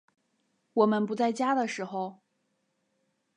[0.73, 2.21] 我们不在家的时候